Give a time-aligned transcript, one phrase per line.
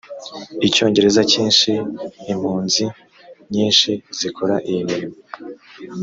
[0.67, 1.69] icyongereza cyinshi
[2.31, 2.83] impunzi
[3.53, 5.15] nyinshi zikora iyi mirimo